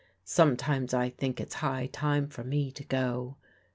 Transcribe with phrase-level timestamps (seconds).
[0.25, 3.35] Sometimes I think it's high time for me to go.